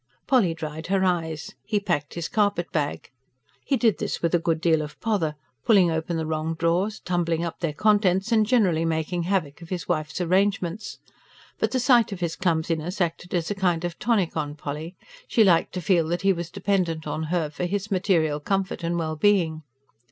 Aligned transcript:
Polly 0.25 0.55
dried 0.55 0.87
her 0.87 1.03
eyes; 1.05 1.53
he 1.63 1.79
packed 1.79 2.15
his 2.15 2.27
carpet 2.27 2.71
bag. 2.71 3.11
He 3.63 3.77
did 3.77 3.99
this 3.99 4.19
with 4.19 4.33
a 4.33 4.39
good 4.39 4.59
deal 4.59 4.81
of 4.81 4.99
pother, 4.99 5.35
pulling 5.63 5.91
open 5.91 6.17
the 6.17 6.25
wrong 6.25 6.55
drawers, 6.55 6.99
tumbling 6.99 7.45
up 7.45 7.59
their 7.59 7.71
contents 7.71 8.31
and 8.31 8.43
generally 8.43 8.83
making 8.83 9.21
havoc 9.29 9.61
of 9.61 9.69
his 9.69 9.87
wife's 9.87 10.19
arrangements. 10.19 10.97
But 11.59 11.69
the 11.69 11.79
sight 11.79 12.11
of 12.11 12.19
his 12.19 12.35
clumsiness 12.35 12.99
acted 12.99 13.35
as 13.35 13.51
a 13.51 13.53
kind 13.53 13.85
of 13.85 13.99
tonic 13.99 14.35
on 14.35 14.55
Polly: 14.55 14.95
she 15.27 15.43
liked 15.43 15.71
to 15.75 15.81
feel 15.81 16.07
that 16.07 16.23
he 16.23 16.33
was 16.33 16.49
dependent 16.49 17.05
on 17.05 17.25
her 17.25 17.51
for 17.51 17.65
his 17.65 17.91
material 17.91 18.39
comfort 18.39 18.81
and 18.83 18.97
well 18.97 19.15
being. 19.15 19.61